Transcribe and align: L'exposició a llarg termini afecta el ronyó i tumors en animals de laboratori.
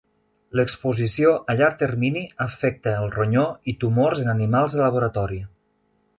L'exposició 0.59 1.33
a 1.53 1.55
llarg 1.59 1.77
termini 1.81 2.23
afecta 2.47 2.95
el 3.03 3.13
ronyó 3.19 3.45
i 3.73 3.77
tumors 3.85 4.25
en 4.27 4.35
animals 4.37 4.79
de 4.79 4.85
laboratori. 4.87 5.41